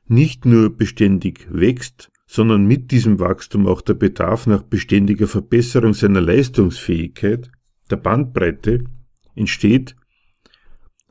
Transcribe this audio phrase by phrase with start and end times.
[0.06, 6.20] nicht nur beständig wächst, sondern mit diesem Wachstum auch der Bedarf nach beständiger Verbesserung seiner
[6.20, 7.50] Leistungsfähigkeit,
[7.92, 8.84] der Bandbreite,
[9.34, 9.94] entsteht,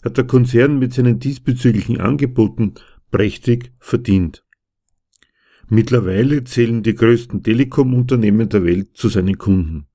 [0.03, 2.73] hat der Konzern mit seinen diesbezüglichen Angeboten
[3.11, 4.43] prächtig verdient.
[5.69, 9.87] Mittlerweile zählen die größten Telekom-Unternehmen der Welt zu seinen Kunden.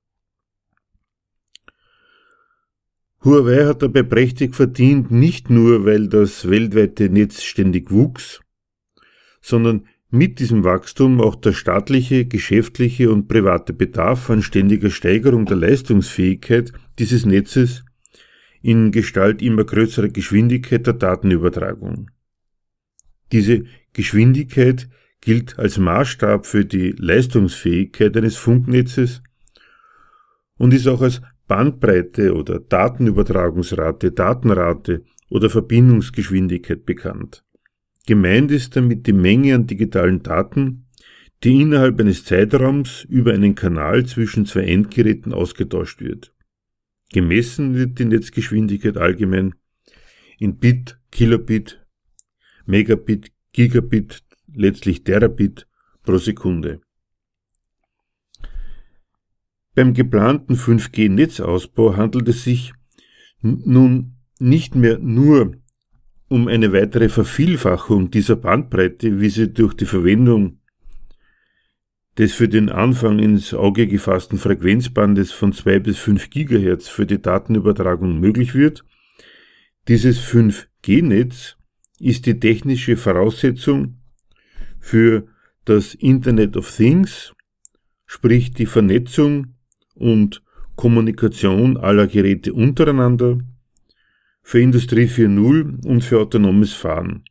[3.23, 8.41] Huawei hat dabei prächtig verdient, nicht nur weil das weltweite Netz ständig wuchs,
[9.41, 15.57] sondern mit diesem Wachstum auch der staatliche, geschäftliche und private Bedarf an ständiger Steigerung der
[15.57, 17.83] Leistungsfähigkeit dieses Netzes
[18.61, 22.09] in Gestalt immer größerer Geschwindigkeit der Datenübertragung.
[23.31, 24.89] Diese Geschwindigkeit
[25.21, 29.21] gilt als Maßstab für die Leistungsfähigkeit eines Funknetzes
[30.57, 37.43] und ist auch als Bandbreite oder Datenübertragungsrate, Datenrate oder Verbindungsgeschwindigkeit bekannt.
[38.07, 40.87] Gemeint ist damit die Menge an digitalen Daten,
[41.43, 46.33] die innerhalb eines Zeitraums über einen Kanal zwischen zwei Endgeräten ausgetauscht wird.
[47.11, 49.55] Gemessen wird die Netzgeschwindigkeit allgemein
[50.39, 51.85] in Bit, Kilobit,
[52.65, 54.23] Megabit, Gigabit,
[54.53, 55.67] letztlich Terabit
[56.03, 56.79] pro Sekunde.
[59.75, 62.73] Beim geplanten 5G-Netzausbau handelt es sich
[63.41, 65.57] nun nicht mehr nur
[66.29, 70.59] um eine weitere Vervielfachung dieser Bandbreite, wie sie durch die Verwendung
[72.17, 77.21] des für den Anfang ins Auge gefassten Frequenzbandes von 2 bis 5 GHz für die
[77.21, 78.83] Datenübertragung möglich wird.
[79.87, 81.57] Dieses 5G-Netz
[81.99, 84.01] ist die technische Voraussetzung
[84.79, 85.27] für
[85.65, 87.33] das Internet of Things,
[88.05, 89.55] sprich die Vernetzung
[89.93, 90.41] und
[90.75, 93.39] Kommunikation aller Geräte untereinander,
[94.47, 97.25] für Industrie 4.0 und für autonomes Fahren.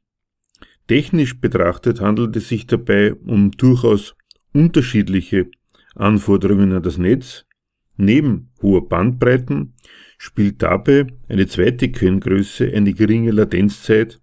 [0.87, 4.15] Technisch betrachtet handelt es sich dabei um durchaus
[4.53, 5.47] unterschiedliche
[5.95, 7.47] Anforderungen an das Netz.
[7.97, 9.73] Neben hoher Bandbreiten
[10.19, 14.21] spielt dabei eine zweite Kenngröße, eine geringe Latenzzeit,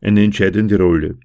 [0.00, 1.18] eine entscheidende Rolle.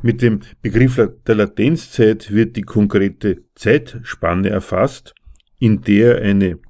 [0.00, 5.14] Mit dem Begriff der Latenzzeit wird die konkrete Zeitspanne erfasst,
[5.58, 6.60] in der eine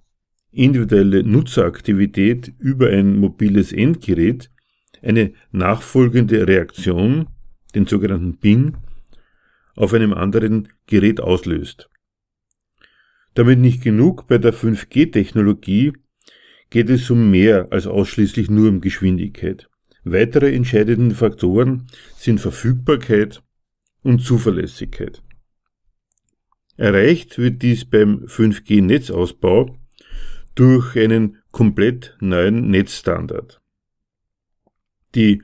[0.55, 4.51] individuelle Nutzeraktivität über ein mobiles Endgerät
[5.03, 7.29] eine nachfolgende Reaktion,
[7.75, 8.77] den sogenannten Ping,
[9.77, 11.91] auf einem anderen Gerät auslöst.
[13.35, 15.93] Damit nicht genug bei der 5G-Technologie
[16.71, 19.69] geht es um mehr als ausschließlich nur um Geschwindigkeit.
[20.05, 21.87] Weitere entscheidende Faktoren
[22.17, 23.43] sind Verfügbarkeit
[24.03, 25.23] und Zuverlässigkeit.
[26.77, 29.79] Erreicht wird dies beim 5G-Netzausbau
[30.55, 33.61] durch einen komplett neuen Netzstandard.
[35.15, 35.43] Die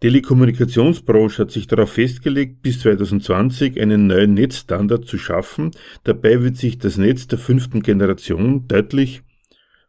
[0.00, 5.72] Telekommunikationsbranche hat sich darauf festgelegt, bis 2020 einen neuen Netzstandard zu schaffen.
[6.04, 9.22] Dabei wird sich das Netz der fünften Generation deutlich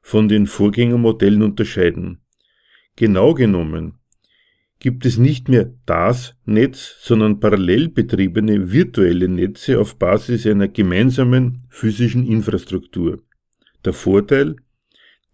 [0.02, 2.22] von den Vorgängermodellen unterscheiden.
[2.98, 4.00] Genau genommen
[4.80, 11.66] gibt es nicht mehr das Netz, sondern parallel betriebene virtuelle Netze auf Basis einer gemeinsamen
[11.70, 13.22] physischen Infrastruktur.
[13.86, 14.56] Der Vorteil,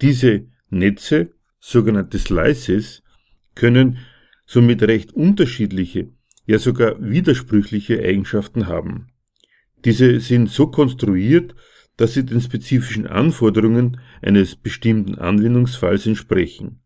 [0.02, 3.04] diese Netze, sogenannte Slices,
[3.56, 4.00] können
[4.46, 6.10] somit recht unterschiedliche,
[6.46, 9.08] ja sogar widersprüchliche Eigenschaften haben.
[9.84, 11.56] Diese sind so konstruiert,
[11.98, 16.82] dass sie den spezifischen Anforderungen eines bestimmten Anwendungsfalls entsprechen.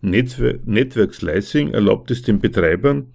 [0.00, 3.14] Network Slicing erlaubt es den Betreibern,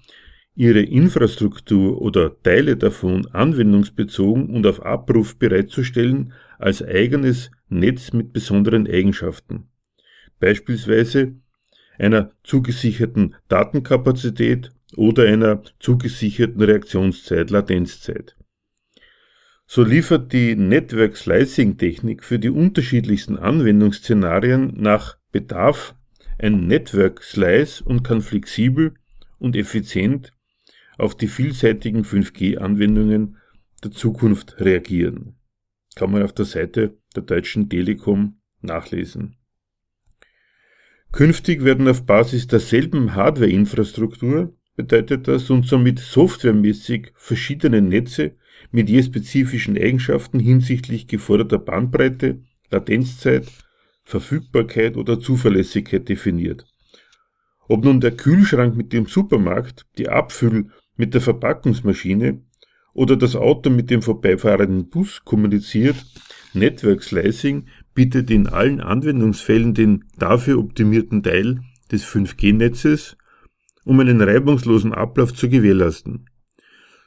[0.57, 8.87] ihre Infrastruktur oder Teile davon anwendungsbezogen und auf Abruf bereitzustellen als eigenes Netz mit besonderen
[8.87, 9.69] Eigenschaften.
[10.39, 11.35] Beispielsweise
[11.99, 18.35] einer zugesicherten Datenkapazität oder einer zugesicherten Reaktionszeit, Latenzzeit.
[19.67, 25.93] So liefert die Network Slicing Technik für die unterschiedlichsten Anwendungsszenarien nach Bedarf
[26.39, 28.95] ein Network Slice und kann flexibel
[29.37, 30.31] und effizient
[30.97, 33.37] auf die vielseitigen 5G-Anwendungen
[33.83, 35.35] der Zukunft reagieren.
[35.95, 39.35] Kann man auf der Seite der Deutschen Telekom nachlesen.
[41.11, 48.35] Künftig werden auf Basis derselben Hardware-Infrastruktur, bedeutet das, und somit softwaremäßig verschiedene Netze
[48.71, 53.47] mit je spezifischen Eigenschaften hinsichtlich geforderter Bandbreite, Latenzzeit,
[54.03, 56.65] Verfügbarkeit oder Zuverlässigkeit definiert.
[57.67, 62.41] Ob nun der Kühlschrank mit dem Supermarkt, die Abfüll mit der Verpackungsmaschine
[62.93, 65.95] oder das Auto mit dem vorbeifahrenden Bus kommuniziert,
[66.53, 71.61] Network Slicing bietet in allen Anwendungsfällen den dafür optimierten Teil
[71.91, 73.17] des 5G-Netzes,
[73.85, 76.29] um einen reibungslosen Ablauf zu gewährleisten.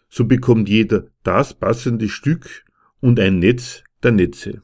[0.09, 2.65] So bekommt jeder das passende Stück
[3.01, 4.61] und ein Netz der Netze.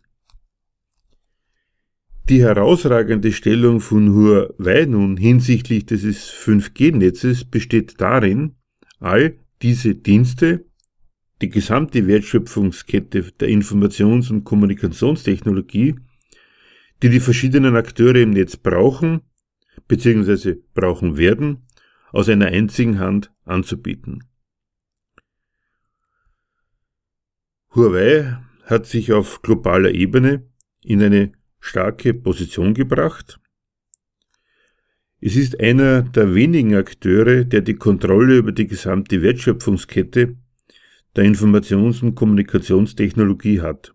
[2.28, 8.55] Die herausragende Stellung von Huawei nun hinsichtlich des 5G-Netzes besteht darin,
[8.98, 10.66] all diese Dienste,
[11.42, 15.96] die gesamte Wertschöpfungskette der Informations- und Kommunikationstechnologie
[17.02, 19.22] die die verschiedenen Akteure im Netz brauchen
[19.88, 20.56] bzw.
[20.74, 21.66] brauchen werden,
[22.12, 24.24] aus einer einzigen Hand anzubieten.
[27.74, 30.48] Huawei hat sich auf globaler Ebene
[30.82, 33.38] in eine starke Position gebracht.
[35.20, 40.36] Es ist einer der wenigen Akteure, der die Kontrolle über die gesamte Wertschöpfungskette
[41.16, 43.94] der Informations- und Kommunikationstechnologie hat.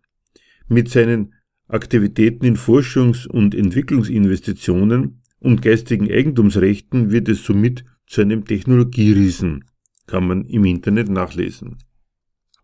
[0.68, 1.36] Mit seinen
[1.68, 9.66] Aktivitäten in Forschungs- und Entwicklungsinvestitionen und geistigen Eigentumsrechten wird es somit zu einem Technologieriesen,
[10.08, 11.78] kann man im Internet nachlesen.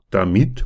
[0.10, 0.66] Damit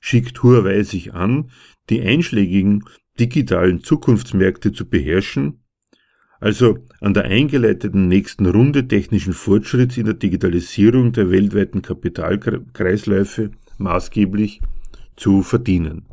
[0.00, 1.50] schickt Huawei sich an,
[1.88, 2.84] die einschlägigen
[3.18, 5.62] digitalen Zukunftsmärkte zu beherrschen,
[6.40, 14.60] also an der eingeleiteten nächsten Runde technischen Fortschritts in der Digitalisierung der weltweiten Kapitalkreisläufe maßgeblich
[15.16, 16.06] zu verdienen.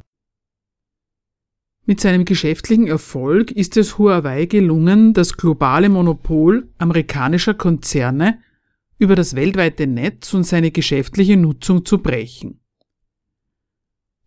[1.86, 8.40] Mit seinem geschäftlichen Erfolg ist es Huawei gelungen, das globale Monopol amerikanischer Konzerne
[8.98, 12.62] über das weltweite Netz und seine geschäftliche Nutzung zu brechen.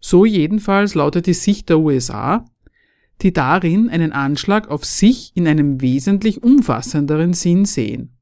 [0.00, 2.44] So jedenfalls lautet die Sicht der USA,
[3.22, 8.16] die darin einen Anschlag auf sich in einem wesentlich umfassenderen Sinn sehen.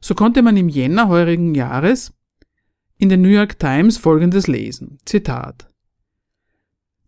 [0.00, 2.12] So konnte man im Jänner heurigen Jahres
[2.98, 4.98] in den New York Times folgendes lesen.
[5.04, 5.70] Zitat.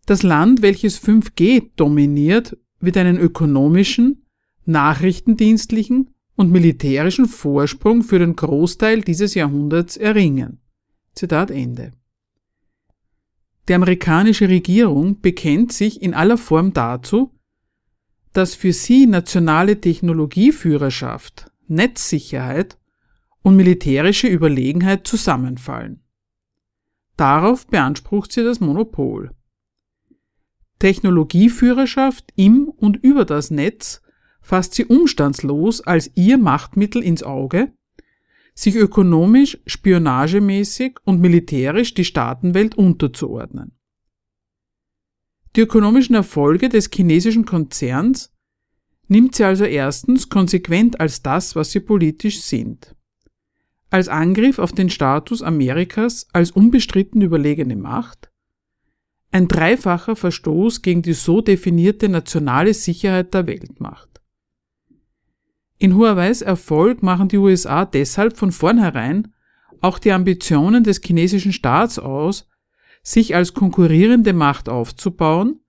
[0.05, 4.25] Das Land, welches 5G dominiert, wird einen ökonomischen,
[4.65, 10.59] nachrichtendienstlichen und militärischen Vorsprung für den Großteil dieses Jahrhunderts erringen.
[11.13, 11.91] Zitat Ende.
[13.67, 17.31] Die amerikanische Regierung bekennt sich in aller Form dazu,
[18.33, 22.77] dass für sie nationale Technologieführerschaft, Netzsicherheit
[23.41, 26.03] und militärische Überlegenheit zusammenfallen.
[27.17, 29.31] Darauf beansprucht sie das Monopol.
[30.79, 34.01] Technologieführerschaft im und über das Netz
[34.41, 37.73] fasst sie umstandslos als ihr Machtmittel ins Auge,
[38.57, 43.77] sich ökonomisch, spionagemäßig und militärisch die Staatenwelt unterzuordnen.
[45.55, 48.33] Die ökonomischen Erfolge des chinesischen Konzerns
[49.07, 52.95] nimmt sie also erstens konsequent als das, was sie politisch sind.
[53.89, 58.31] Als Angriff auf den Status Amerikas als unbestritten überlegene Macht,
[59.31, 64.14] ein dreifacher Verstoß gegen die so definierte nationale Sicherheit der Weltmacht.
[65.85, 69.31] In Huaweis Erfolg machen die USA deshalb von vornherein
[69.81, 72.49] auch die Ambitionen des chinesischen Staats aus,
[73.03, 75.59] sich als konkurrierende Macht aufzubauen,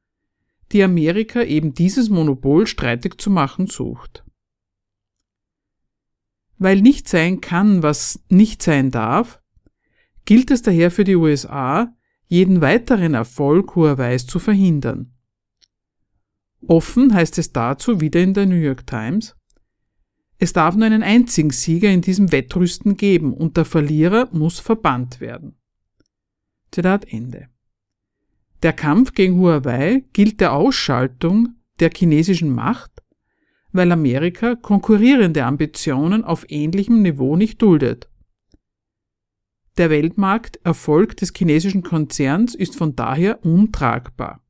[0.73, 4.25] die Amerika eben dieses Monopol streitig zu machen sucht.
[6.57, 9.43] Weil nicht sein kann, was nicht sein darf,
[10.25, 11.95] gilt es daher für die USA,
[12.27, 15.13] jeden weiteren Erfolg Huawei's zu verhindern.
[16.67, 19.37] Offen heißt es dazu wieder in der New York Times,
[20.39, 25.21] es darf nur einen einzigen Sieger in diesem Wettrüsten geben und der Verlierer muss verbannt
[25.21, 25.57] werden.
[26.71, 27.49] Zitat Ende.
[28.63, 32.91] Der Kampf gegen Huawei gilt der Ausschaltung der chinesischen Macht,
[33.73, 38.09] weil Amerika konkurrierende Ambitionen auf ähnlichem Niveau nicht duldet.
[39.79, 44.43] Der Weltmarkterfolg des chinesischen Konzerns ist von daher untragbar.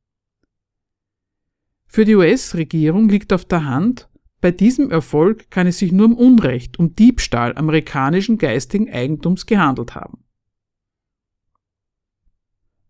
[1.86, 4.08] Für die US-Regierung liegt auf der Hand,
[4.40, 9.94] bei diesem Erfolg kann es sich nur um Unrecht, um Diebstahl amerikanischen geistigen Eigentums gehandelt
[9.94, 10.18] haben.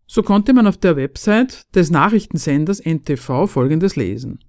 [0.07, 4.39] So konnte man auf der Website des Nachrichtensenders NTV Folgendes lesen.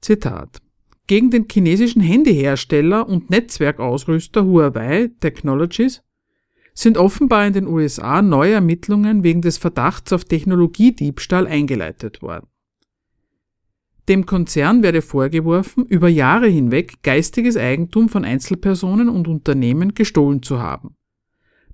[0.00, 0.60] Zitat.
[1.06, 6.02] Gegen den chinesischen Handyhersteller und Netzwerkausrüster Huawei Technologies
[6.74, 12.46] sind offenbar in den USA neue Ermittlungen wegen des Verdachts auf Technologiediebstahl eingeleitet worden.
[14.08, 20.58] Dem Konzern werde vorgeworfen, über Jahre hinweg geistiges Eigentum von Einzelpersonen und Unternehmen gestohlen zu
[20.58, 20.96] haben,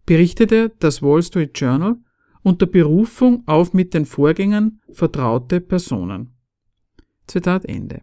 [0.04, 1.96] berichtete das Wall Street Journal
[2.42, 6.34] unter Berufung auf mit den Vorgängern vertraute Personen.
[7.26, 8.02] Zitat Ende.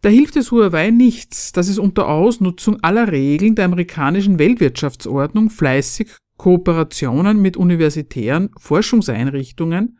[0.00, 6.16] Da hilft es Huawei nichts, dass es unter Ausnutzung aller Regeln der amerikanischen Weltwirtschaftsordnung fleißig
[6.36, 9.98] Kooperationen mit universitären Forschungseinrichtungen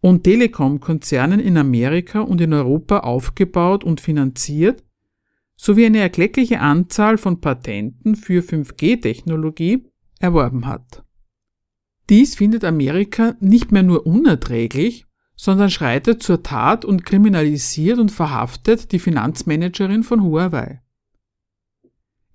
[0.00, 4.84] und Telekom-Konzernen in Amerika und in Europa aufgebaut und finanziert,
[5.56, 9.84] sowie eine erkleckliche Anzahl von Patenten für 5G-Technologie
[10.18, 11.04] erworben hat.
[12.08, 18.92] Dies findet Amerika nicht mehr nur unerträglich, sondern schreitet zur Tat und kriminalisiert und verhaftet
[18.92, 20.82] die Finanzmanagerin von Huawei.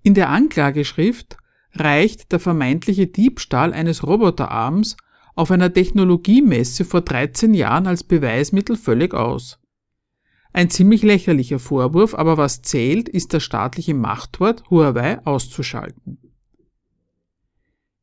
[0.02, 1.36] In der Anklageschrift
[1.74, 4.96] reicht der vermeintliche Diebstahl eines Roboterarms
[5.34, 9.58] auf einer Technologiemesse vor 13 Jahren als Beweismittel völlig aus.
[10.52, 16.18] Ein ziemlich lächerlicher Vorwurf, aber was zählt, ist das staatliche Machtwort Huawei auszuschalten.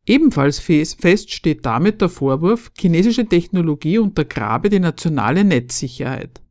[0.06, 6.42] Ebenfalls fest steht damit der Vorwurf, chinesische Technologie untergrabe die nationale Netzsicherheit.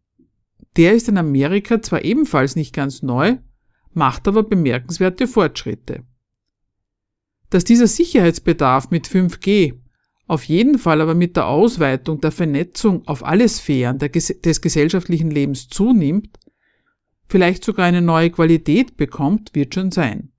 [0.76, 3.38] Der ist in Amerika zwar ebenfalls nicht ganz neu,
[3.92, 6.04] macht aber bemerkenswerte Fortschritte.
[7.50, 9.80] Dass dieser Sicherheitsbedarf mit 5G,
[10.28, 15.68] auf jeden Fall aber mit der Ausweitung der Vernetzung auf alle Sphären des gesellschaftlichen Lebens
[15.68, 16.38] zunimmt,
[17.28, 20.30] vielleicht sogar eine neue Qualität bekommt, wird schon sein.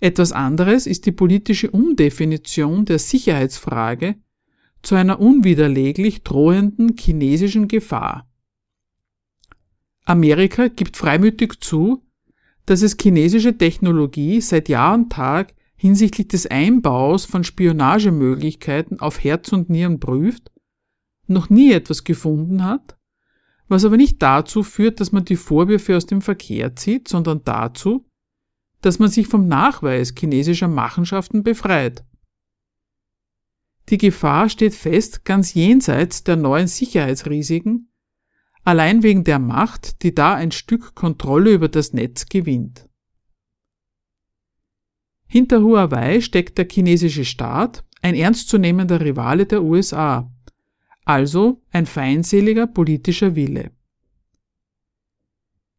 [0.00, 4.16] Etwas anderes ist die politische Umdefinition der Sicherheitsfrage
[4.82, 8.26] zu einer unwiderleglich drohenden chinesischen Gefahr.
[10.04, 12.02] Amerika gibt freimütig zu,
[12.64, 19.52] dass es chinesische Technologie seit Jahr und Tag hinsichtlich des Einbaus von Spionagemöglichkeiten auf Herz
[19.52, 20.50] und Nieren prüft,
[21.26, 22.96] noch nie etwas gefunden hat,
[23.68, 28.06] was aber nicht dazu führt, dass man die Vorwürfe aus dem Verkehr zieht, sondern dazu,
[28.80, 32.04] dass man sich vom Nachweis chinesischer Machenschaften befreit.
[33.88, 37.92] Die Gefahr steht fest ganz jenseits der neuen Sicherheitsrisiken,
[38.64, 42.88] allein wegen der Macht, die da ein Stück Kontrolle über das Netz gewinnt.
[45.26, 50.30] Hinter Huawei steckt der chinesische Staat, ein ernstzunehmender Rivale der USA,
[51.04, 53.70] also ein feindseliger politischer Wille.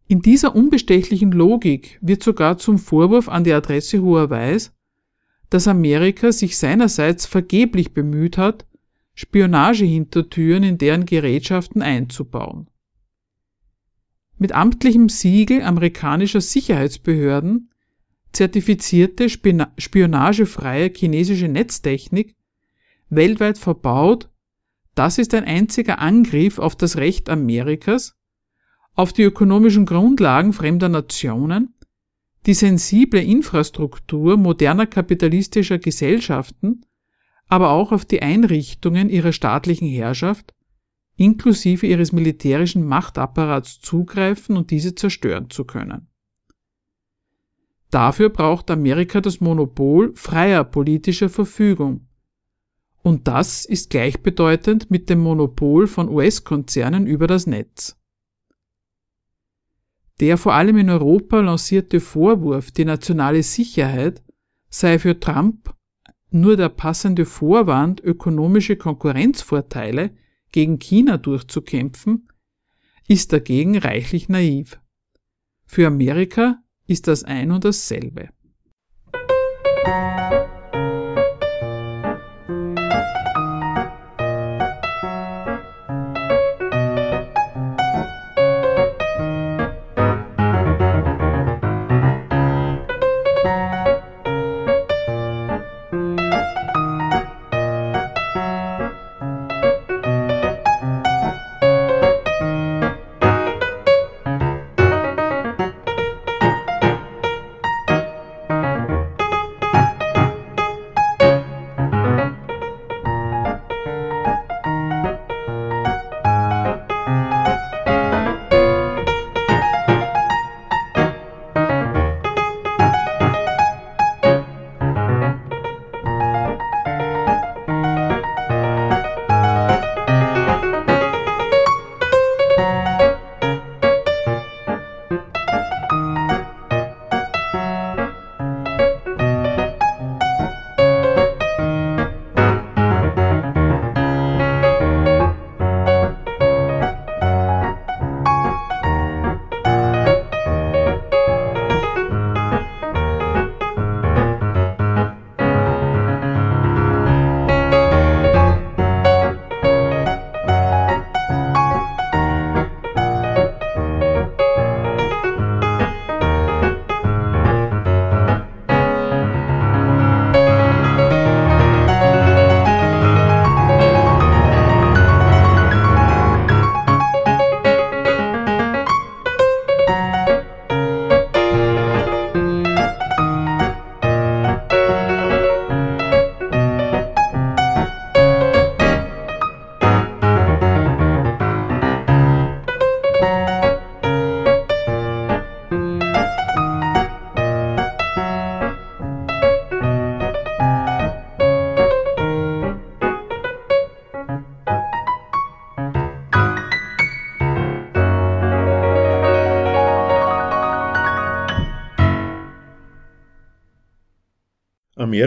[0.08, 4.74] In dieser unbestechlichen Logik wird sogar zum Vorwurf an die Adresse Huawei's,
[5.50, 8.66] dass Amerika sich seinerseits vergeblich bemüht hat,
[9.16, 12.70] Spionagehintertüren in deren Gerätschaften einzubauen.
[14.38, 17.72] Mit amtlichem Siegel amerikanischer Sicherheitsbehörden
[18.38, 22.36] zertifizierte spionagefreie chinesische Netztechnik
[23.10, 24.30] weltweit verbaut,
[24.94, 28.16] das ist ein einziger Angriff auf das Recht Amerikas,
[28.94, 31.74] auf die ökonomischen Grundlagen fremder Nationen,
[32.46, 36.86] die sensible Infrastruktur moderner kapitalistischer Gesellschaften,
[37.48, 40.54] aber auch auf die Einrichtungen ihrer staatlichen Herrschaft,
[41.16, 46.08] inklusive ihres militärischen Machtapparats zugreifen und diese zerstören zu können.
[47.90, 52.08] Dafür braucht Amerika das Monopol freier politischer Verfügung.
[53.02, 57.98] Und das ist gleichbedeutend mit dem Monopol von US-Konzernen über das Netz.
[60.20, 64.24] Der vor allem in Europa lancierte Vorwurf, die nationale Sicherheit
[64.70, 65.74] sei für Trump
[66.30, 70.12] nur der passende Vorwand, ökonomische Konkurrenzvorteile
[70.52, 72.28] gegen China durchzukämpfen,
[73.08, 74.82] ist dagegen reichlich naiv.
[75.66, 78.30] Für Amerika ist das ein und dasselbe.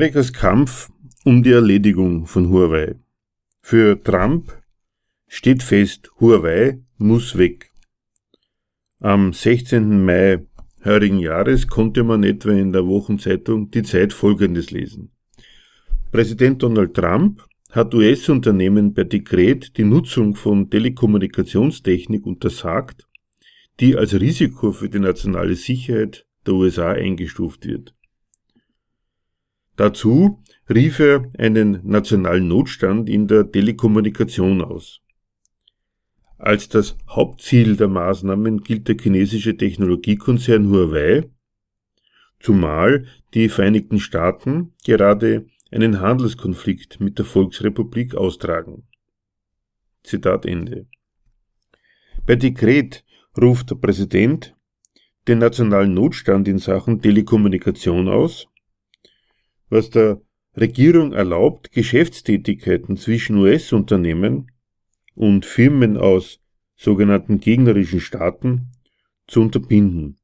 [0.01, 0.89] Amerikas Kampf
[1.27, 2.95] um die Erledigung von Huawei.
[3.61, 4.51] Für Trump
[5.27, 7.71] steht fest, Huawei muss weg.
[9.01, 10.03] Am 16.
[10.03, 10.47] Mai
[10.87, 15.11] heurigen Jahres konnte man etwa in der Wochenzeitung Die Zeit Folgendes lesen.
[16.11, 23.07] Präsident Donald Trump hat US-Unternehmen per Dekret die Nutzung von Telekommunikationstechnik untersagt,
[23.81, 27.95] die als Risiko für die nationale Sicherheit der USA eingestuft wird.
[29.81, 35.01] Dazu rief er einen nationalen Notstand in der Telekommunikation aus.
[36.37, 41.31] Als das Hauptziel der Maßnahmen gilt der chinesische Technologiekonzern Huawei,
[42.41, 48.87] zumal die Vereinigten Staaten gerade einen Handelskonflikt mit der Volksrepublik austragen.
[50.03, 50.89] Zitat Ende.
[52.27, 53.03] Per Dekret
[53.41, 54.55] ruft der Präsident
[55.27, 58.50] den nationalen Notstand in Sachen Telekommunikation aus,
[59.71, 60.21] was der
[60.57, 64.51] Regierung erlaubt, Geschäftstätigkeiten zwischen US-Unternehmen
[65.15, 66.41] und Firmen aus
[66.77, 68.73] sogenannten gegnerischen Staaten
[69.27, 70.19] zu unterbinden.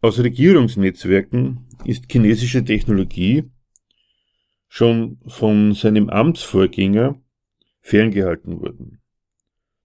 [0.00, 3.50] Aus Regierungsnetzwerken ist chinesische Technologie
[4.68, 7.20] schon von seinem Amtsvorgänger
[7.80, 9.00] ferngehalten worden.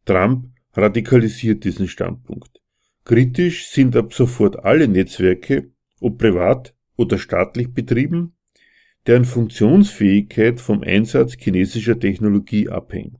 [0.05, 2.61] Trump radikalisiert diesen Standpunkt.
[3.05, 8.35] Kritisch sind ab sofort alle Netzwerke, ob privat oder staatlich betrieben,
[9.07, 13.19] deren Funktionsfähigkeit vom Einsatz chinesischer Technologie abhängt.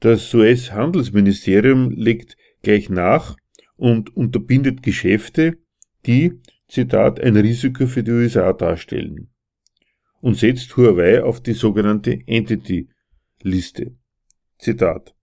[0.00, 3.36] Das US-Handelsministerium legt gleich nach
[3.76, 5.58] und unterbindet Geschäfte,
[6.06, 9.30] die Zitat, ein Risiko für die USA darstellen
[10.20, 13.96] und setzt Huawei auf die sogenannte Entity-Liste.
[14.58, 15.15] Zitat.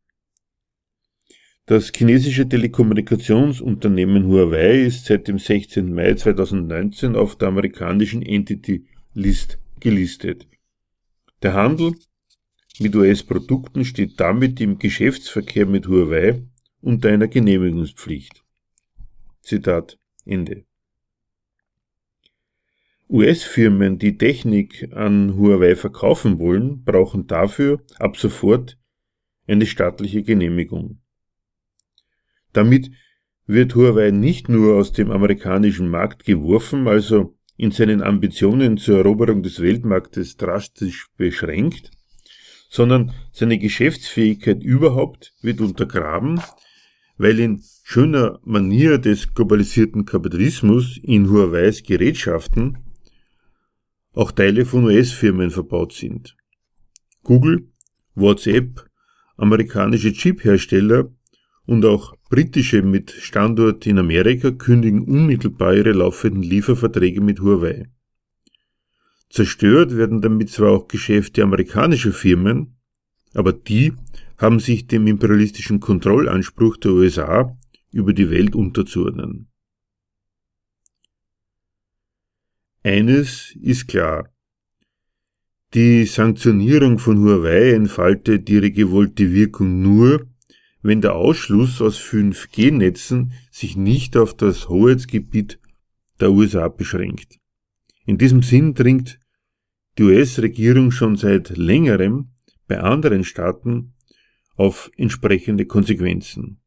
[1.65, 5.93] Das chinesische Telekommunikationsunternehmen Huawei ist seit dem 16.
[5.93, 10.45] Mai 2019 auf der amerikanischen Entity List gelistet.
[11.41, 11.95] Der Handel
[12.79, 16.43] mit US-Produkten steht damit im Geschäftsverkehr mit Huawei
[16.81, 18.43] unter einer Genehmigungspflicht.
[19.41, 20.65] Zitat Ende.
[23.09, 28.77] US-Firmen, die Technik an Huawei verkaufen wollen, brauchen dafür ab sofort
[29.47, 30.99] eine staatliche Genehmigung.
[32.53, 32.91] Damit
[33.45, 39.43] wird Huawei nicht nur aus dem amerikanischen Markt geworfen, also in seinen Ambitionen zur Eroberung
[39.43, 41.91] des Weltmarktes drastisch beschränkt,
[42.69, 46.41] sondern seine Geschäftsfähigkeit überhaupt wird untergraben,
[47.17, 52.77] weil in schöner Manier des globalisierten Kapitalismus in Huawei's Gerätschaften
[54.13, 56.35] auch Teile von US-Firmen verbaut sind.
[57.23, 57.67] Google,
[58.15, 58.85] WhatsApp,
[59.37, 61.11] amerikanische Chip-Hersteller
[61.65, 67.85] und auch britische mit Standort in Amerika kündigen unmittelbar ihre laufenden Lieferverträge mit Huawei.
[69.29, 72.75] Zerstört werden damit zwar auch Geschäfte amerikanischer Firmen,
[73.35, 73.93] aber die
[74.39, 77.55] haben sich dem imperialistischen Kontrollanspruch der USA
[77.91, 79.51] über die Welt unterzuordnen.
[82.81, 84.33] Eines ist klar.
[85.75, 90.32] Die Sanktionierung von Huawei entfaltet ihre gewollte Wirkung nur,
[90.83, 95.59] wenn der Ausschluss aus 5G-Netzen sich nicht auf das Hoheitsgebiet
[96.19, 97.39] der USA beschränkt.
[98.05, 99.19] In diesem Sinn dringt
[99.97, 102.31] die US-Regierung schon seit längerem
[102.67, 103.93] bei anderen Staaten
[104.55, 106.59] auf entsprechende Konsequenzen.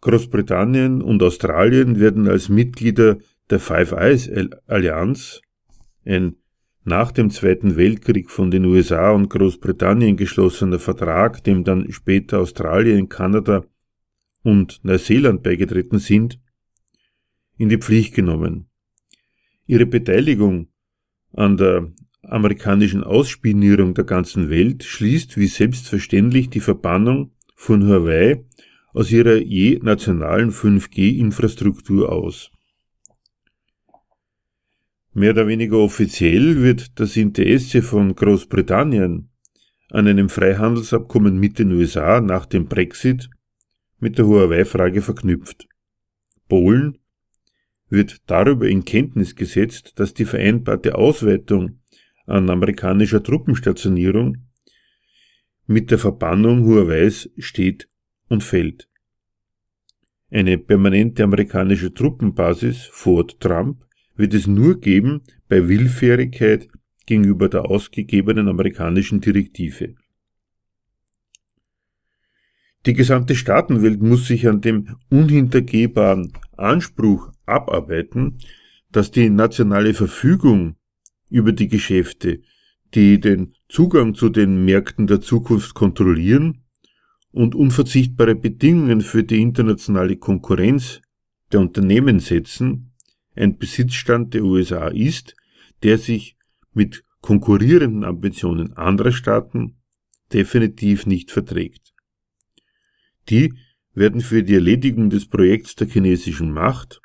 [0.00, 3.18] Großbritannien und Australien werden als Mitglieder
[3.50, 4.30] der Five Eyes
[4.66, 5.40] Allianz,
[6.04, 6.36] ein
[6.88, 13.08] nach dem Zweiten Weltkrieg von den USA und Großbritannien geschlossener Vertrag, dem dann später Australien,
[13.08, 13.64] Kanada
[14.42, 16.40] und Neuseeland beigetreten sind,
[17.56, 18.68] in die Pflicht genommen.
[19.66, 20.68] Ihre Beteiligung
[21.32, 28.44] an der amerikanischen Ausspionierung der ganzen Welt schließt wie selbstverständlich die Verbannung von Hawaii
[28.92, 32.50] aus ihrer je nationalen 5G-Infrastruktur aus.
[35.14, 39.30] Mehr oder weniger offiziell wird das Interesse von Großbritannien
[39.90, 43.30] an einem Freihandelsabkommen mit den USA nach dem Brexit
[43.98, 45.66] mit der Huawei-Frage verknüpft.
[46.48, 46.98] Polen
[47.88, 51.80] wird darüber in Kenntnis gesetzt, dass die vereinbarte Ausweitung
[52.26, 54.36] an amerikanischer Truppenstationierung
[55.66, 57.88] mit der Verbannung Huaweis steht
[58.28, 58.88] und fällt.
[60.30, 63.87] Eine permanente amerikanische Truppenbasis Fort Trump
[64.18, 66.68] wird es nur geben bei Willfährigkeit
[67.06, 69.94] gegenüber der ausgegebenen amerikanischen Direktive.
[72.84, 78.38] Die gesamte Staatenwelt muss sich an dem unhintergehbaren Anspruch abarbeiten,
[78.92, 80.76] dass die nationale Verfügung
[81.30, 82.40] über die Geschäfte,
[82.94, 86.64] die den Zugang zu den Märkten der Zukunft kontrollieren
[87.30, 91.00] und unverzichtbare Bedingungen für die internationale Konkurrenz
[91.52, 92.87] der Unternehmen setzen,
[93.38, 95.34] ein Besitzstand der USA ist,
[95.82, 96.36] der sich
[96.72, 99.76] mit konkurrierenden Ambitionen anderer Staaten
[100.32, 101.94] definitiv nicht verträgt.
[103.28, 103.54] Die
[103.94, 107.00] werden für die Erledigung des Projekts der chinesischen Macht,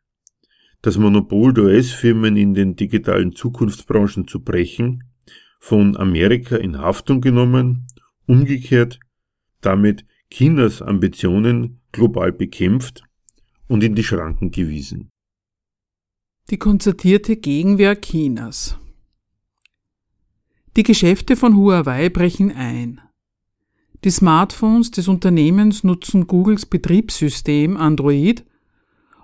[0.81, 5.03] das Monopol der US-Firmen in den digitalen Zukunftsbranchen zu brechen,
[5.59, 7.87] von Amerika in Haftung genommen,
[8.27, 8.99] umgekehrt
[9.61, 13.03] damit Chinas Ambitionen global bekämpft
[13.67, 15.12] und in die Schranken gewiesen.
[16.49, 18.77] Die konzertierte Gegenwehr Chinas.
[20.75, 22.99] Die Geschäfte von Huawei brechen ein.
[24.03, 28.45] Die Smartphones des Unternehmens nutzen Googles Betriebssystem Android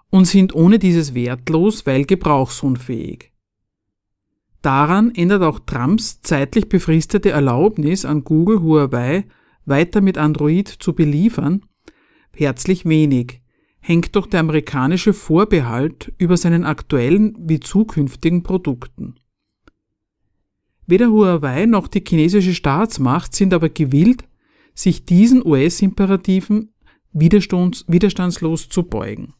[0.10, 3.32] und sind ohne dieses wertlos, weil gebrauchsunfähig.
[4.62, 9.26] Daran ändert auch Trumps zeitlich befristete Erlaubnis an Google Huawei
[9.66, 11.66] weiter mit Android zu beliefern
[12.40, 13.42] herzlich wenig,
[13.90, 19.16] hängt doch der amerikanische Vorbehalt über seinen aktuellen wie zukünftigen Produkten.
[20.86, 24.26] Weder Huawei noch die chinesische Staatsmacht sind aber gewillt,
[24.76, 26.72] sich diesen US-Imperativen
[27.14, 29.34] widerstandslos zu beugen.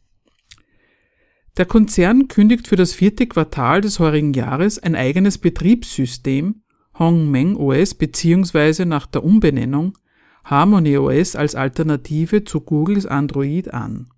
[1.56, 6.62] Der Konzern kündigt für das vierte Quartal des heurigen Jahres ein eigenes Betriebssystem
[6.98, 8.84] Hongmeng OS bzw.
[8.84, 9.96] nach der Umbenennung
[10.42, 14.08] Harmony OS als Alternative zu Googles Android an.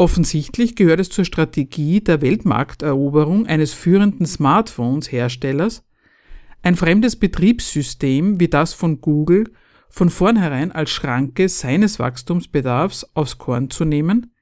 [0.00, 5.84] Offensichtlich gehört es zur Strategie der Weltmarkteroberung eines führenden Smartphones-Herstellers,
[6.62, 9.52] ein fremdes Betriebssystem wie das von Google
[9.90, 14.32] von vornherein als Schranke seines Wachstumsbedarfs aufs Korn zu nehmen,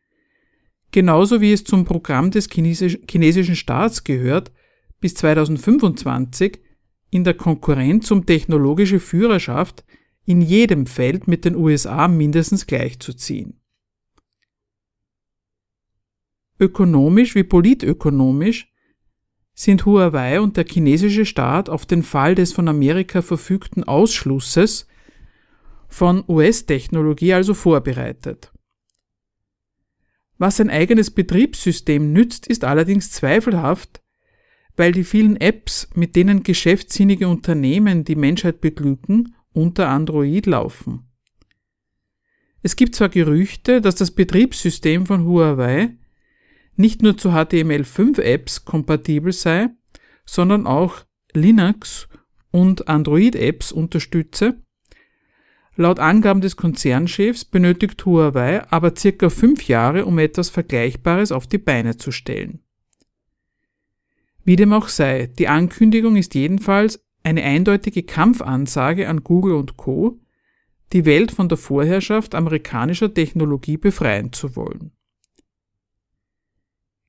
[0.93, 4.53] genauso wie es zum Programm des chinesischen Staats gehört,
[5.01, 6.61] bis 2025
[7.11, 9.85] in der Konkurrenz um technologische Führerschaft
[10.25, 13.58] in jedem Feld mit den USA mindestens gleichzuziehen.
[16.61, 18.73] Ökonomisch wie politökonomisch
[19.55, 24.87] sind Huawei und der chinesische Staat auf den Fall des von Amerika verfügten Ausschlusses
[25.89, 28.53] von US-Technologie also vorbereitet.
[30.37, 34.01] Was ein eigenes Betriebssystem nützt, ist allerdings zweifelhaft,
[34.77, 41.09] weil die vielen Apps, mit denen geschäftssinnige Unternehmen die Menschheit beglücken, unter Android laufen.
[42.63, 45.97] Es gibt zwar Gerüchte, dass das Betriebssystem von Huawei
[46.79, 49.69] nicht nur zu HTML5-Apps kompatibel sei,
[50.25, 52.09] sondern auch Linux
[52.51, 54.63] und Android-Apps unterstütze.
[55.77, 61.59] Laut Angaben des Konzernchefs benötigt Huawei aber circa fünf Jahre, um etwas Vergleichbares auf die
[61.59, 62.61] Beine zu stellen.
[64.45, 70.19] Wie dem auch sei, die Ankündigung ist jedenfalls eine eindeutige Kampfansage an Google und Co.,
[70.93, 74.93] die Welt von der Vorherrschaft amerikanischer Technologie befreien zu wollen.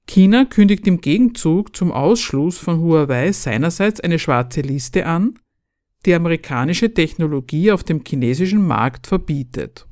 [0.10, 5.36] China kündigt im Gegenzug zum Ausschluss von Huawei seinerseits eine schwarze Liste an,
[6.08, 9.86] die amerikanische Technologie auf dem chinesischen Markt verbietet.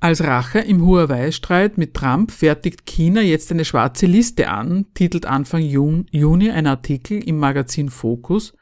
[0.00, 5.62] Als Rache im Huawei-Streit mit Trump fertigt China jetzt eine schwarze Liste an, titelt Anfang
[5.62, 8.52] Juni ein Artikel im Magazin Focus,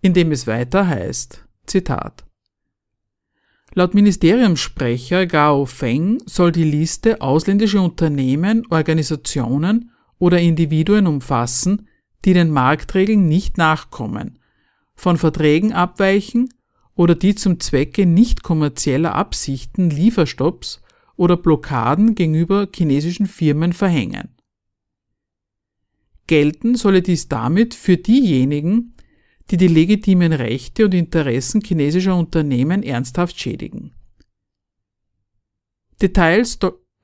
[0.00, 2.25] in dem es weiter heißt, Zitat.
[3.78, 11.86] Laut Ministeriumssprecher Gao Feng soll die Liste ausländische Unternehmen, Organisationen oder Individuen umfassen,
[12.24, 14.38] die den Marktregeln nicht nachkommen,
[14.94, 16.48] von Verträgen abweichen
[16.94, 20.80] oder die zum Zwecke nicht kommerzieller Absichten Lieferstopps
[21.16, 24.30] oder Blockaden gegenüber chinesischen Firmen verhängen.
[26.26, 28.94] Gelten solle dies damit für diejenigen,
[29.50, 33.92] die die legitimen Rechte und Interessen chinesischer Unternehmen ernsthaft schädigen.
[36.02, 36.58] Details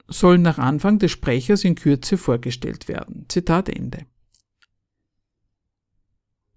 [0.08, 3.26] sollen nach Anfang des Sprechers in Kürze vorgestellt werden.
[3.28, 4.06] Zitat Ende.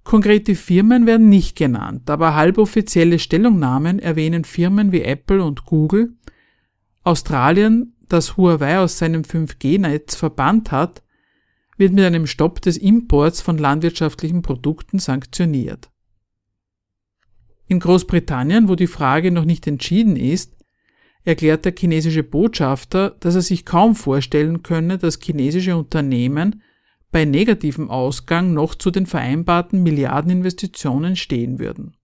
[0.03, 6.13] Konkrete Firmen werden nicht genannt, aber halboffizielle Stellungnahmen erwähnen Firmen wie Apple und Google.
[7.03, 11.01] Australien, das Huawei aus seinem 5G-Netz verbannt hat,
[11.77, 15.89] wird mit einem Stopp des Imports von landwirtschaftlichen Produkten sanktioniert.
[17.67, 20.55] In Großbritannien, wo die Frage noch nicht entschieden ist,
[21.23, 26.61] erklärt der chinesische Botschafter, dass er sich kaum vorstellen könne, dass chinesische Unternehmen
[27.11, 31.95] bei negativem Ausgang noch zu den vereinbarten Milliardeninvestitionen stehen würden.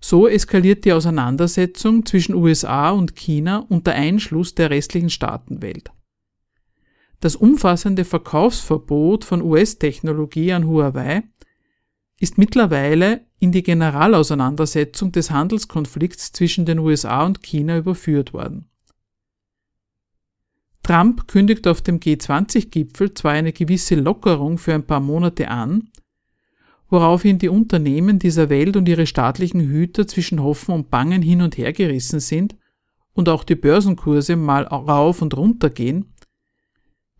[0.00, 5.90] So eskaliert die Auseinandersetzung zwischen USA und China unter Einschluss der restlichen Staatenwelt.
[7.20, 11.22] Das umfassende Verkaufsverbot von US-Technologie an Huawei
[12.18, 18.70] ist mittlerweile in die Generalauseinandersetzung des Handelskonflikts zwischen den USA und China überführt worden.
[20.82, 25.90] Trump kündigt auf dem G20-Gipfel zwar eine gewisse Lockerung für ein paar Monate an,
[26.88, 31.58] woraufhin die Unternehmen dieser Welt und ihre staatlichen Hüter zwischen Hoffen und Bangen hin und
[31.58, 32.56] her gerissen sind
[33.12, 36.12] und auch die Börsenkurse mal rauf und runter gehen,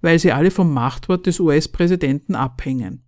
[0.01, 3.05] weil sie alle vom Machtwort des US-Präsidenten abhängen.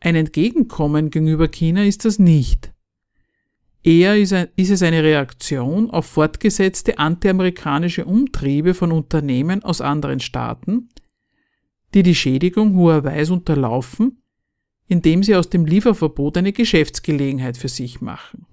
[0.00, 2.72] Ein Entgegenkommen gegenüber China ist das nicht.
[3.82, 10.88] Eher ist, es eine Reaktion auf fortgesetzte antiamerikanische Umtriebe von Unternehmen aus anderen Staaten,
[11.92, 14.22] die die Schädigung Huawei's unterlaufen,
[14.86, 18.46] indem sie aus dem Lieferverbot eine Geschäftsgelegenheit für sich machen.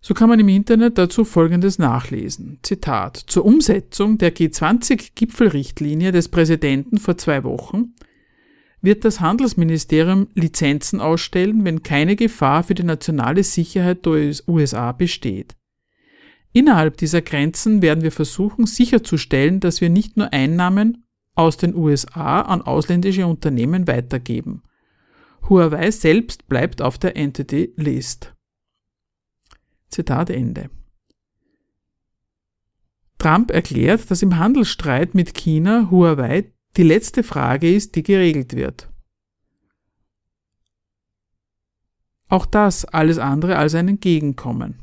[0.00, 2.58] So kann man im Internet dazu Folgendes nachlesen.
[2.62, 3.16] Zitat.
[3.26, 7.94] Zur Umsetzung der G20-Gipfelrichtlinie des Präsidenten vor zwei Wochen
[8.82, 15.56] wird das Handelsministerium Lizenzen ausstellen, wenn keine Gefahr für die nationale Sicherheit der USA besteht.
[16.52, 21.04] Innerhalb dieser Grenzen werden wir versuchen sicherzustellen, dass wir nicht nur Einnahmen
[21.34, 24.62] aus den USA an ausländische Unternehmen weitergeben.
[25.48, 28.35] Huawei selbst bleibt auf der Entity List.
[29.88, 30.70] Zitat Ende.
[33.18, 38.90] Trump erklärt, dass im Handelsstreit mit China Huawei die letzte Frage ist, die geregelt wird.
[42.28, 44.82] Auch das alles andere als ein Entgegenkommen.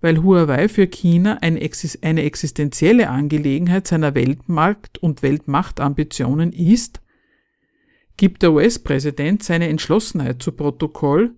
[0.00, 7.02] Weil Huawei für China eine, existenzielle Angelegenheit seiner Weltmarkt- und Weltmachtambitionen ist,
[8.16, 11.36] gibt der US-Präsident seine Entschlossenheit zu Protokoll,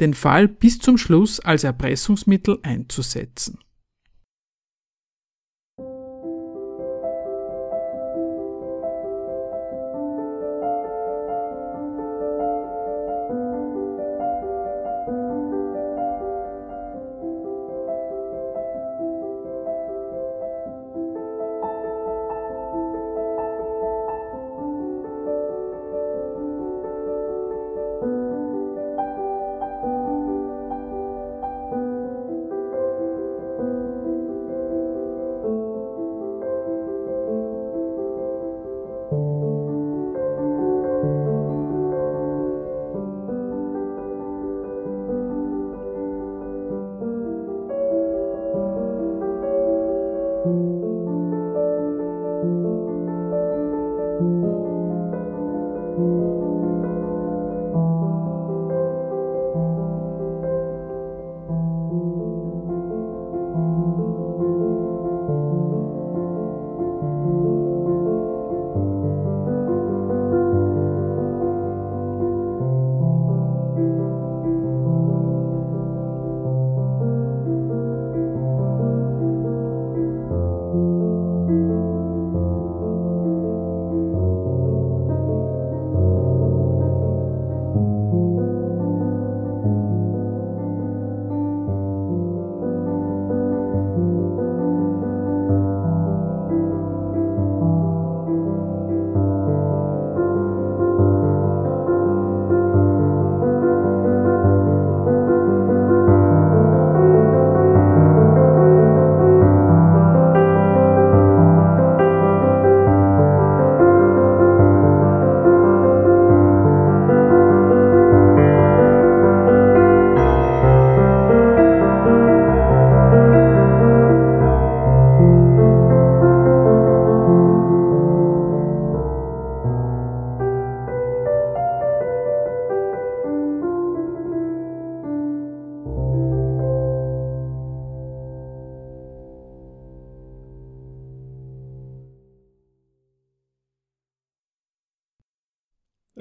[0.00, 3.58] den Fall bis zum Schluss als Erpressungsmittel einzusetzen.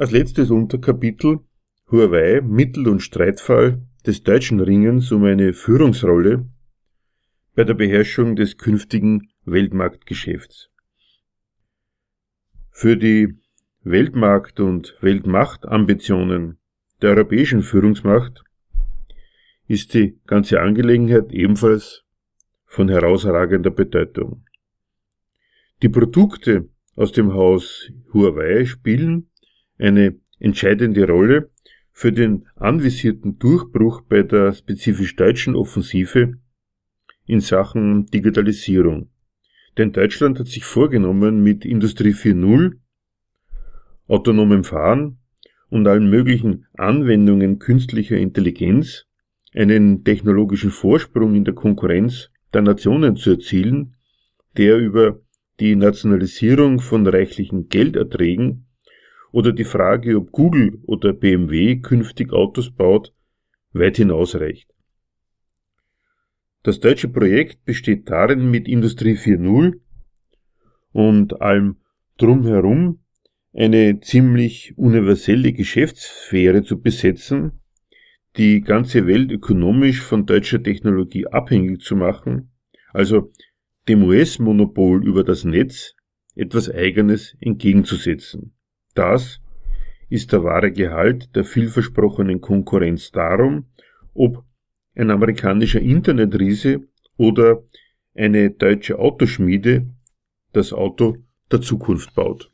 [0.07, 1.39] Als letztes Unterkapitel
[1.91, 6.47] Huawei Mittel- und Streitfall des deutschen Ringens um eine Führungsrolle
[7.55, 10.69] bei der Beherrschung des künftigen Weltmarktgeschäfts.
[12.71, 13.37] Für die
[13.83, 16.57] Weltmarkt- und Weltmachtambitionen
[17.01, 18.45] der europäischen Führungsmacht
[19.67, 22.05] ist die ganze Angelegenheit ebenfalls
[22.63, 24.45] von herausragender Bedeutung.
[25.81, 29.27] Die Produkte aus dem Haus Huawei spielen
[29.77, 31.49] eine entscheidende Rolle
[31.91, 36.33] für den anvisierten Durchbruch bei der spezifisch deutschen Offensive
[37.25, 39.09] in Sachen Digitalisierung.
[39.77, 42.73] Denn Deutschland hat sich vorgenommen, mit Industrie 4.0,
[44.07, 45.19] autonomem Fahren
[45.69, 49.05] und allen möglichen Anwendungen künstlicher Intelligenz
[49.53, 53.95] einen technologischen Vorsprung in der Konkurrenz der Nationen zu erzielen,
[54.55, 55.19] der über
[55.59, 58.66] die Nationalisierung von reichlichen Gelderträgen
[59.37, 63.13] oder die Frage, ob Google oder BMW künftig Autos baut,
[63.71, 64.73] weit hinausreicht.
[66.63, 69.79] Das deutsche Projekt besteht darin, mit Industrie 4.0
[70.91, 71.75] und allem
[72.17, 73.03] drumherum
[73.53, 77.61] eine ziemlich universelle Geschäftssphäre zu besetzen,
[78.37, 82.49] die ganze Welt ökonomisch von deutscher Technologie abhängig zu machen,
[82.91, 83.31] also
[83.87, 85.93] dem US-Monopol über das Netz
[86.33, 88.56] etwas Eigenes entgegenzusetzen.
[88.97, 89.39] Das
[90.09, 93.67] ist der wahre Gehalt der vielversprochenen Konkurrenz darum,
[94.15, 94.43] ob
[94.95, 96.81] ein amerikanischer Internetriese
[97.15, 97.63] oder
[98.15, 99.85] eine deutsche Autoschmiede
[100.51, 101.17] das Auto
[101.51, 102.51] der Zukunft baut.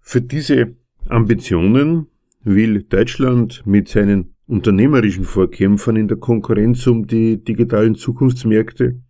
[0.00, 0.76] Für diese
[1.08, 2.06] Ambitionen
[2.44, 9.02] will Deutschland mit seinen unternehmerischen Vorkämpfern in der Konkurrenz um die digitalen Zukunftsmärkte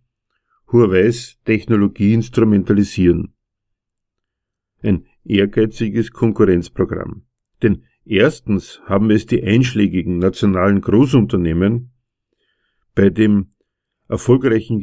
[0.71, 3.36] Huawei's Technologie instrumentalisieren.
[4.81, 7.23] Ein ehrgeiziges Konkurrenzprogramm.
[7.61, 11.91] Denn erstens haben es die einschlägigen nationalen Großunternehmen
[12.95, 13.49] bei dem
[14.07, 14.79] erfolgreichen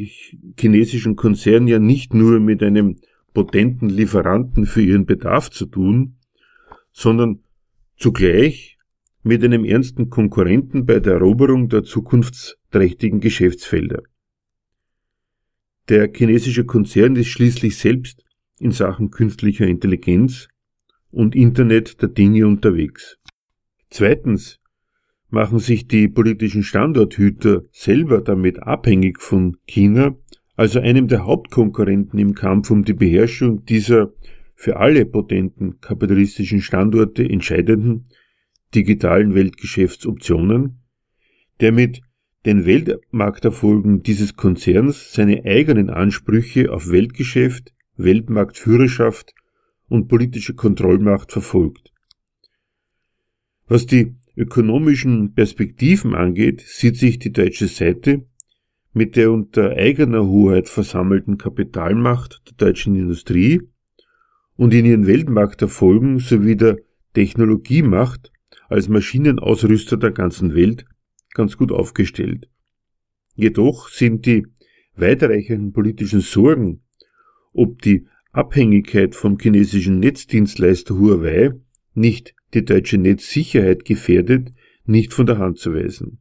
[0.58, 2.98] chinesischen Konzern ja nicht nur mit einem
[3.32, 6.18] potenten Lieferanten für ihren Bedarf zu tun,
[6.92, 7.42] sondern
[7.96, 8.78] zugleich
[9.22, 14.02] mit einem ernsten Konkurrenten bei der Eroberung der zukunftsträchtigen Geschäftsfelder.
[15.88, 18.23] Der chinesische Konzern ist schließlich selbst
[18.58, 20.48] in Sachen künstlicher Intelligenz
[21.10, 23.18] und Internet der Dinge unterwegs.
[23.90, 24.60] Zweitens
[25.30, 30.16] machen sich die politischen Standorthüter selber damit abhängig von China,
[30.56, 34.12] also einem der Hauptkonkurrenten im Kampf um die Beherrschung dieser
[34.54, 38.06] für alle potenten kapitalistischen Standorte entscheidenden
[38.74, 40.80] digitalen Weltgeschäftsoptionen,
[41.60, 42.00] der mit
[42.46, 49.34] den Weltmarkterfolgen dieses Konzerns seine eigenen Ansprüche auf Weltgeschäft, Weltmarktführerschaft
[49.88, 51.92] und politische Kontrollmacht verfolgt.
[53.66, 58.26] Was die ökonomischen Perspektiven angeht, sieht sich die deutsche Seite
[58.92, 63.60] mit der unter eigener Hoheit versammelten Kapitalmacht der deutschen Industrie
[64.56, 66.78] und in ihren Weltmarkterfolgen sowie der
[67.12, 68.32] Technologiemacht
[68.68, 70.86] als Maschinenausrüster der ganzen Welt
[71.32, 72.48] ganz gut aufgestellt.
[73.34, 74.46] Jedoch sind die
[74.94, 76.83] weitreichenden politischen Sorgen,
[77.54, 81.52] ob die Abhängigkeit vom chinesischen Netzdienstleister Huawei
[81.94, 84.52] nicht die deutsche Netzsicherheit gefährdet,
[84.84, 86.18] nicht von der Hand zu weisen.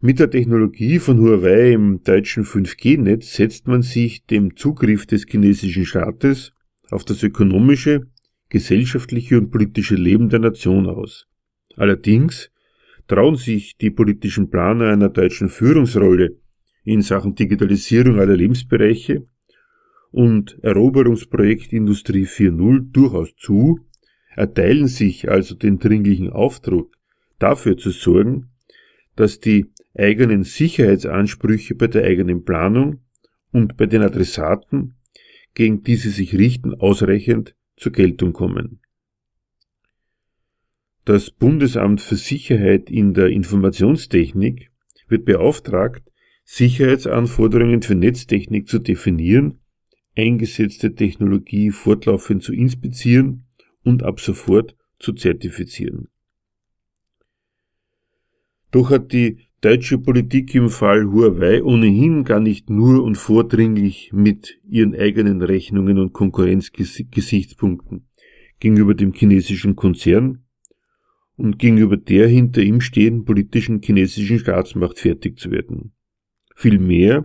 [0.00, 5.84] Mit der Technologie von Huawei im deutschen 5G-Netz setzt man sich dem Zugriff des chinesischen
[5.84, 6.52] Staates
[6.90, 8.06] auf das ökonomische,
[8.48, 11.26] gesellschaftliche und politische Leben der Nation aus.
[11.76, 12.50] Allerdings
[13.08, 16.36] trauen sich die politischen Planer einer deutschen Führungsrolle
[16.88, 19.26] in Sachen Digitalisierung aller Lebensbereiche
[20.10, 23.80] und Eroberungsprojekt Industrie 4.0 durchaus zu,
[24.34, 26.86] erteilen sich also den dringlichen Auftrag,
[27.38, 28.50] dafür zu sorgen,
[29.16, 29.66] dass die
[29.96, 33.00] eigenen Sicherheitsansprüche bei der eigenen Planung
[33.52, 34.94] und bei den Adressaten,
[35.52, 38.80] gegen die sie sich richten, ausreichend zur Geltung kommen.
[41.04, 44.70] Das Bundesamt für Sicherheit in der Informationstechnik
[45.08, 46.02] wird beauftragt,
[46.50, 49.58] Sicherheitsanforderungen für Netztechnik zu definieren,
[50.16, 53.44] eingesetzte Technologie fortlaufend zu inspizieren
[53.84, 56.08] und ab sofort zu zertifizieren.
[58.70, 64.58] Doch hat die deutsche Politik im Fall Huawei ohnehin gar nicht nur und vordringlich mit
[64.66, 68.08] ihren eigenen Rechnungen und Konkurrenzgesichtspunkten
[68.58, 70.44] gegenüber dem chinesischen Konzern
[71.36, 75.92] und gegenüber der hinter ihm stehenden politischen chinesischen Staatsmacht fertig zu werden.
[76.60, 77.24] Vielmehr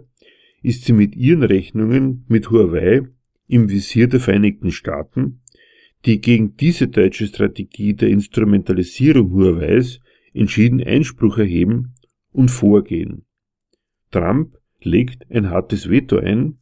[0.61, 3.01] ist sie mit ihren Rechnungen mit Huawei
[3.47, 5.41] im Visier der Vereinigten Staaten,
[6.05, 10.01] die gegen diese deutsche Strategie der Instrumentalisierung Huawei's
[10.36, 11.95] entschieden Einspruch erheben
[12.31, 13.25] und vorgehen.
[14.11, 16.59] Trump legt ein hartes Veto ein,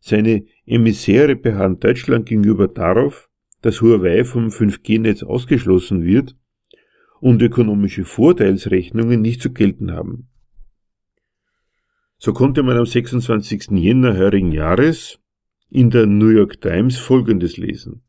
[0.00, 3.30] seine Emissäre beharren Deutschland gegenüber darauf,
[3.62, 6.36] dass Huawei vom 5G-Netz ausgeschlossen wird
[7.20, 10.29] und ökonomische Vorteilsrechnungen nicht zu gelten haben.
[12.22, 13.70] So konnte man am 26.
[13.70, 15.18] Jänner heurigen Jahres
[15.70, 18.02] in der New York Times Folgendes lesen.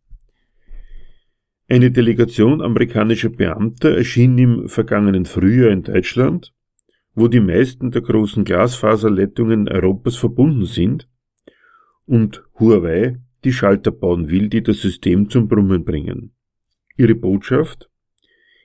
[1.70, 6.54] Eine Delegation amerikanischer Beamter erschien im vergangenen Frühjahr in Deutschland,
[7.16, 11.08] wo die meisten der großen Glasfaserleitungen Europas verbunden sind
[12.06, 16.34] und Huawei die Schalter bauen will, die das System zum Brummen bringen.
[16.98, 17.91] Ihre Botschaft?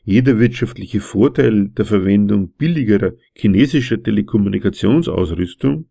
[0.09, 5.89] Jeder wirtschaftliche Vorteil der Verwendung billigerer chinesischer Telekommunikationsausrüstung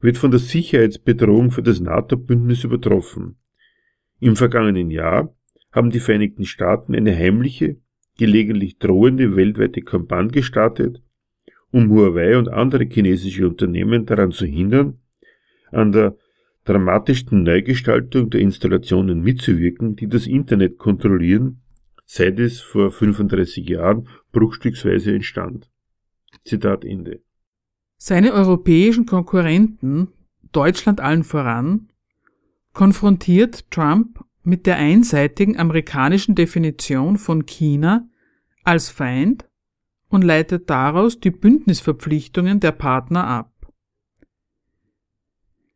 [0.00, 3.36] wird von der Sicherheitsbedrohung für das NATO-Bündnis übertroffen.
[4.18, 5.36] Im vergangenen Jahr
[5.72, 7.76] haben die Vereinigten Staaten eine heimliche,
[8.16, 11.02] gelegentlich drohende weltweite Kampagne gestartet,
[11.70, 15.00] um Huawei und andere chinesische Unternehmen daran zu hindern,
[15.70, 16.16] an der
[16.64, 21.60] dramatischsten Neugestaltung der Installationen mitzuwirken, die das Internet kontrollieren,
[22.04, 25.70] seit es vor 35 Jahren bruchstücksweise entstand.
[26.44, 27.22] Zitat Ende.
[27.96, 30.08] Seine europäischen Konkurrenten,
[30.52, 31.88] Deutschland allen voran,
[32.72, 38.08] konfrontiert Trump mit der einseitigen amerikanischen Definition von China
[38.62, 39.48] als Feind
[40.08, 43.50] und leitet daraus die Bündnisverpflichtungen der Partner ab.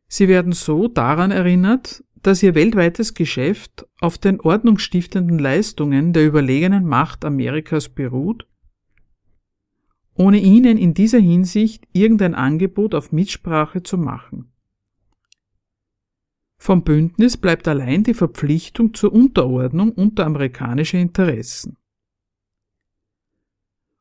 [0.07, 6.85] Sie werden so daran erinnert, dass ihr weltweites Geschäft auf den ordnungsstiftenden Leistungen der überlegenen
[6.85, 8.47] Macht Amerikas beruht,
[10.13, 14.51] ohne ihnen in dieser Hinsicht irgendein Angebot auf Mitsprache zu machen.
[16.57, 21.77] Vom Bündnis bleibt allein die Verpflichtung zur Unterordnung unter amerikanische Interessen.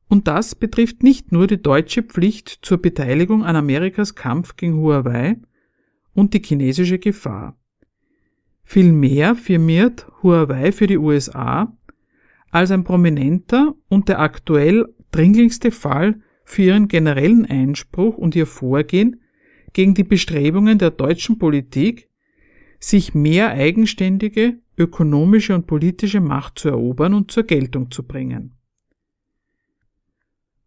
[0.08, 5.36] Und das betrifft nicht nur die deutsche Pflicht zur Beteiligung an Amerikas Kampf gegen Huawei
[6.14, 7.56] und die chinesische Gefahr.
[8.70, 11.74] Vielmehr firmiert Huawei für die USA
[12.50, 19.22] als ein prominenter und der aktuell dringlichste Fall für ihren generellen Einspruch und ihr Vorgehen
[19.72, 22.10] gegen die Bestrebungen der deutschen Politik,
[22.78, 28.58] sich mehr eigenständige ökonomische und politische Macht zu erobern und zur Geltung zu bringen.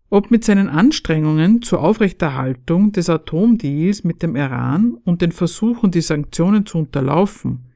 [0.10, 6.02] Ob mit seinen Anstrengungen zur Aufrechterhaltung des Atomdeals mit dem Iran und den Versuchen, die
[6.02, 7.68] Sanktionen zu unterlaufen,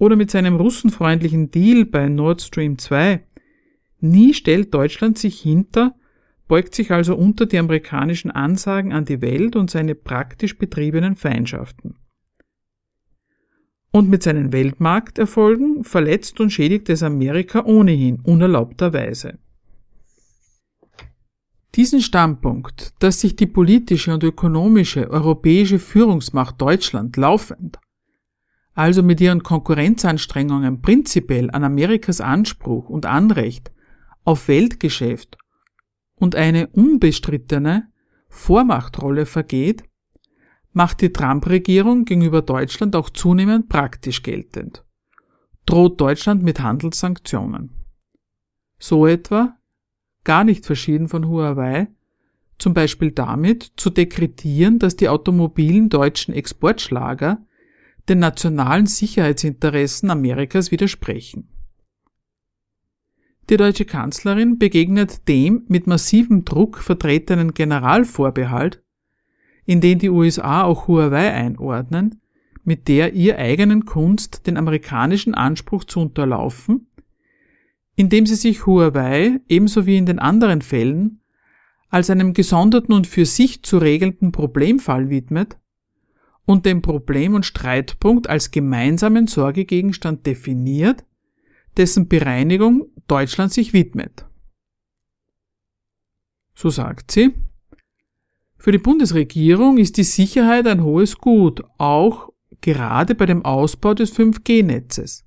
[0.00, 3.22] oder mit seinem russenfreundlichen Deal bei Nord Stream 2,
[4.00, 5.94] nie stellt Deutschland sich hinter,
[6.48, 11.96] beugt sich also unter die amerikanischen Ansagen an die Welt und seine praktisch betriebenen Feindschaften.
[13.92, 19.38] Und mit seinen Weltmarkterfolgen verletzt und schädigt es Amerika ohnehin unerlaubterweise.
[21.74, 27.78] Diesen Standpunkt, dass sich die politische und ökonomische europäische Führungsmacht Deutschland laufend,
[28.80, 33.70] also mit ihren Konkurrenzanstrengungen prinzipiell an Amerikas Anspruch und Anrecht
[34.24, 35.36] auf Weltgeschäft
[36.14, 37.88] und eine unbestrittene
[38.30, 39.84] Vormachtrolle vergeht,
[40.72, 44.82] macht die Trump-Regierung gegenüber Deutschland auch zunehmend praktisch geltend,
[45.66, 47.84] droht Deutschland mit Handelssanktionen.
[48.78, 49.58] So etwa
[50.24, 51.88] gar nicht verschieden von Huawei,
[52.56, 57.44] zum Beispiel damit zu dekretieren, dass die automobilen deutschen Exportschlager
[58.10, 61.48] den nationalen Sicherheitsinteressen Amerikas widersprechen.
[63.48, 68.82] Die deutsche Kanzlerin begegnet dem mit massivem Druck vertretenen Generalvorbehalt,
[69.64, 72.20] in den die USA auch Huawei einordnen,
[72.64, 76.86] mit der ihr eigenen Kunst den amerikanischen Anspruch zu unterlaufen
[78.00, 81.20] indem sie sich Huawei ebenso wie in den anderen Fällen
[81.90, 85.58] als einem gesonderten und für sich zu regelnden Problemfall widmet
[86.44, 91.04] und den Problem- und Streitpunkt als gemeinsamen Sorgegegenstand definiert,
[91.76, 94.26] dessen Bereinigung Deutschland sich widmet.
[96.54, 97.32] So sagt sie,
[98.58, 102.30] für die Bundesregierung ist die Sicherheit ein hohes Gut, auch
[102.60, 105.24] gerade bei dem Ausbau des 5G-Netzes.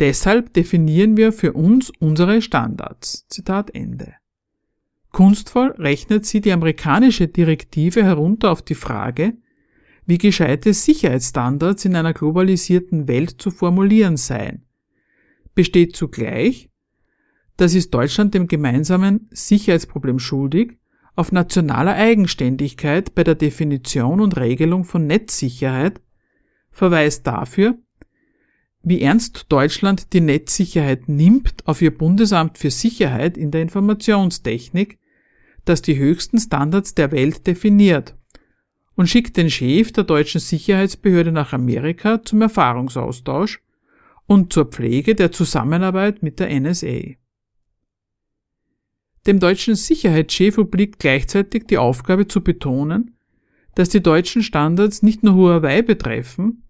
[0.00, 3.26] Deshalb definieren wir für uns unsere Standards.
[3.28, 4.14] Zitat Ende.
[5.10, 9.36] Kunstvoll rechnet sie die amerikanische Direktive herunter auf die Frage,
[10.06, 14.64] wie gescheite Sicherheitsstandards in einer globalisierten Welt zu formulieren seien.
[15.54, 16.70] Besteht zugleich,
[17.56, 20.78] das ist Deutschland dem gemeinsamen Sicherheitsproblem schuldig,
[21.16, 26.00] auf nationaler Eigenständigkeit bei der Definition und Regelung von Netzsicherheit,
[26.70, 27.78] verweist dafür,
[28.82, 34.98] wie ernst Deutschland die Netzsicherheit nimmt auf ihr Bundesamt für Sicherheit in der Informationstechnik,
[35.64, 38.14] das die höchsten Standards der Welt definiert
[38.96, 43.60] und schickt den Chef der deutschen Sicherheitsbehörde nach Amerika zum Erfahrungsaustausch
[44.26, 47.14] und zur Pflege der Zusammenarbeit mit der NSA.
[49.26, 53.16] Dem deutschen Sicherheitschef obliegt gleichzeitig die Aufgabe zu betonen,
[53.74, 56.62] dass die deutschen Standards nicht nur Huawei betreffen,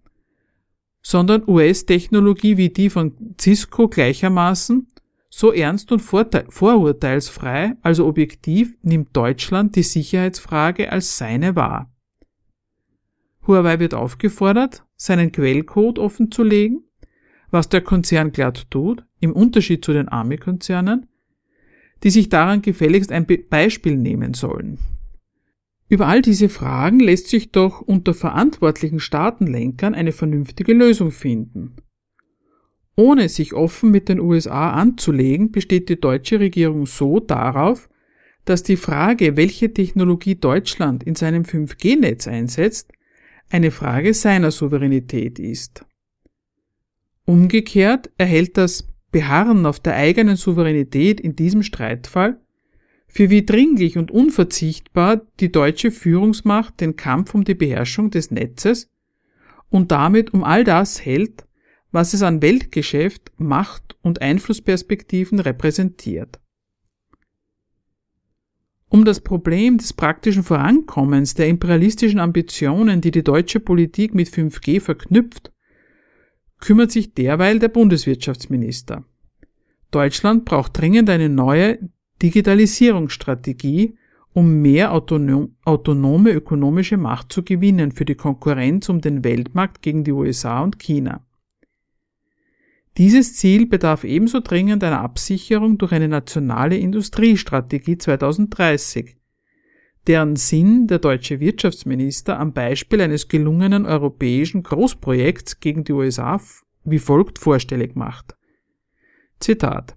[1.01, 4.87] sondern US-Technologie wie die von Cisco gleichermaßen
[5.29, 11.93] so ernst und vorurteilsfrei, also objektiv, nimmt Deutschland die Sicherheitsfrage als seine wahr.
[13.47, 16.83] Huawei wird aufgefordert, seinen Quellcode offenzulegen,
[17.49, 21.07] was der Konzern glatt tut, im Unterschied zu den Army-Konzernen,
[22.03, 24.79] die sich daran gefälligst ein Beispiel nehmen sollen.
[25.89, 31.77] Über all diese Fragen lässt sich doch unter verantwortlichen Staatenlenkern eine vernünftige Lösung finden.
[32.97, 37.89] Ohne sich offen mit den USA anzulegen, besteht die deutsche Regierung so darauf,
[38.43, 42.91] dass die Frage, welche Technologie Deutschland in seinem 5G-Netz einsetzt,
[43.49, 45.85] eine Frage seiner Souveränität ist.
[47.25, 52.39] Umgekehrt erhält das Beharren auf der eigenen Souveränität in diesem Streitfall
[53.07, 58.89] für wie dringlich und unverzichtbar die deutsche Führungsmacht den Kampf um die Beherrschung des Netzes
[59.69, 61.45] und damit um all das hält,
[61.91, 66.39] was es an Weltgeschäft, Macht und Einflussperspektiven repräsentiert.
[68.89, 74.79] Um das Problem des praktischen Vorankommens der imperialistischen Ambitionen, die die deutsche Politik mit 5G
[74.79, 75.51] verknüpft,
[76.59, 79.03] kümmert sich derweil der Bundeswirtschaftsminister.
[79.91, 81.79] Deutschland braucht dringend eine neue
[82.21, 83.97] Digitalisierungsstrategie,
[84.33, 90.03] um mehr autonom, autonome ökonomische Macht zu gewinnen für die Konkurrenz um den Weltmarkt gegen
[90.03, 91.26] die USA und China.
[92.97, 99.17] Dieses Ziel bedarf ebenso dringend einer Absicherung durch eine nationale Industriestrategie 2030,
[100.07, 106.41] deren Sinn der deutsche Wirtschaftsminister am Beispiel eines gelungenen europäischen Großprojekts gegen die USA
[106.89, 108.35] wie folgt vorstellig macht.
[109.39, 109.95] Zitat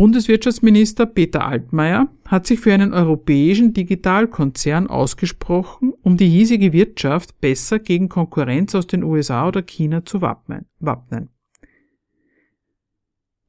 [0.00, 7.78] Bundeswirtschaftsminister Peter Altmaier hat sich für einen europäischen Digitalkonzern ausgesprochen, um die hiesige Wirtschaft besser
[7.78, 11.28] gegen Konkurrenz aus den USA oder China zu wappnen.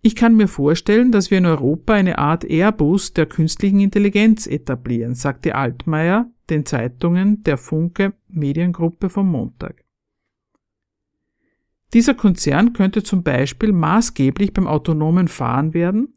[0.01, 5.15] Ich kann mir vorstellen, dass wir in Europa eine Art Airbus der künstlichen Intelligenz etablieren,
[5.15, 9.85] sagte Altmaier den Zeitungen der Funke Mediengruppe vom Montag.
[11.93, 16.13] Dieser Konzern könnte zum Beispiel maßgeblich beim autonomen Fahren werden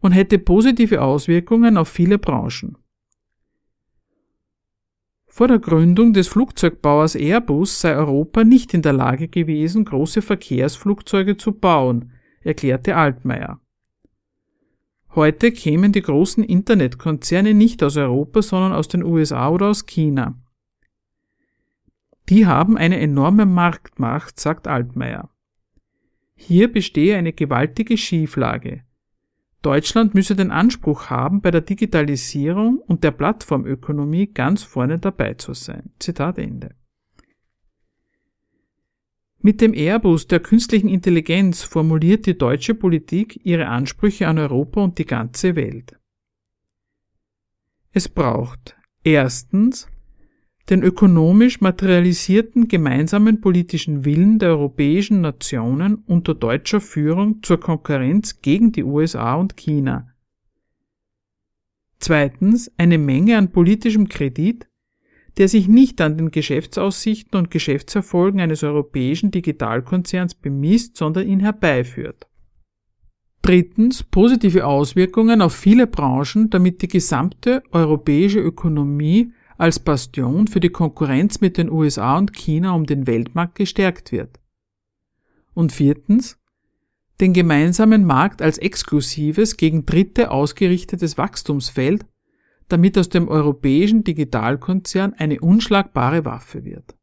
[0.00, 2.76] und hätte positive Auswirkungen auf viele Branchen.
[5.36, 11.36] Vor der Gründung des Flugzeugbauers Airbus sei Europa nicht in der Lage gewesen, große Verkehrsflugzeuge
[11.36, 13.60] zu bauen, erklärte Altmaier.
[15.14, 20.40] Heute kämen die großen Internetkonzerne nicht aus Europa, sondern aus den USA oder aus China.
[22.30, 25.28] Die haben eine enorme Marktmacht, sagt Altmaier.
[26.34, 28.85] Hier bestehe eine gewaltige Schieflage.
[29.66, 35.54] Deutschland müsse den Anspruch haben, bei der Digitalisierung und der Plattformökonomie ganz vorne dabei zu
[35.54, 35.90] sein.
[35.98, 36.76] Zitat Ende.
[39.40, 44.98] Mit dem Airbus der künstlichen Intelligenz formuliert die deutsche Politik ihre Ansprüche an Europa und
[44.98, 45.98] die ganze Welt.
[47.90, 49.88] Es braucht erstens
[50.68, 58.72] den ökonomisch materialisierten gemeinsamen politischen Willen der europäischen Nationen unter deutscher Führung zur Konkurrenz gegen
[58.72, 60.08] die USA und China.
[61.98, 64.66] Zweitens eine Menge an politischem Kredit,
[65.38, 72.26] der sich nicht an den Geschäftsaussichten und Geschäftserfolgen eines europäischen Digitalkonzerns bemisst, sondern ihn herbeiführt.
[73.42, 80.70] Drittens positive Auswirkungen auf viele Branchen, damit die gesamte europäische Ökonomie als Bastion für die
[80.70, 84.38] Konkurrenz mit den USA und China um den Weltmarkt gestärkt wird.
[85.54, 86.38] Und viertens,
[87.20, 92.04] den gemeinsamen Markt als exklusives gegen Dritte ausgerichtetes Wachstumsfeld,
[92.68, 96.94] damit aus dem europäischen Digitalkonzern eine unschlagbare Waffe wird.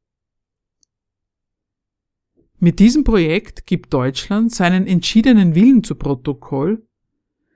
[2.59, 6.85] Mit diesem Projekt gibt Deutschland seinen entschiedenen Willen zu Protokoll,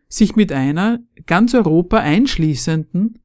[0.09, 3.19] sich mit einer ganz Europa einschließenden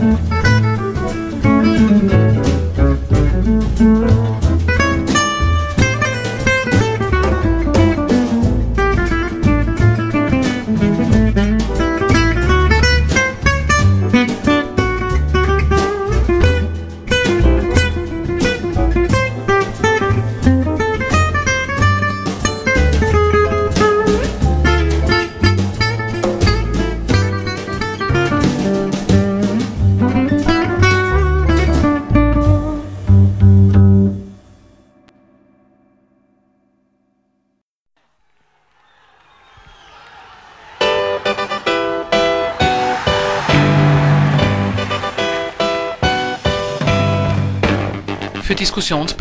[0.02, 0.41] Für